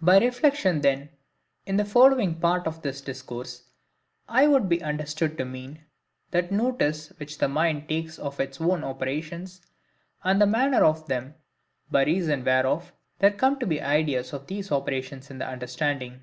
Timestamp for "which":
7.16-7.38